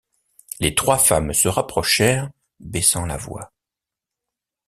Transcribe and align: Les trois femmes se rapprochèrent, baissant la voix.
Les 0.59 0.73
trois 0.73 0.97
femmes 0.97 1.31
se 1.31 1.47
rapprochèrent, 1.47 2.31
baissant 2.59 3.05
la 3.05 3.17
voix. 3.17 3.53